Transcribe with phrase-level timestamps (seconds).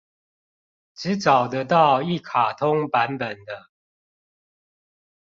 [0.95, 3.69] 只找得到一卡通版本的